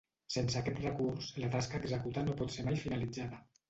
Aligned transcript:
Sense 0.35 0.57
aquest 0.61 0.81
recurs, 0.85 1.29
la 1.45 1.53
tasca 1.59 1.79
a 1.79 1.83
executar 1.85 2.27
no 2.29 2.39
pot 2.43 2.59
ser 2.59 2.71
mai 2.73 2.85
finalitzada. 2.87 3.47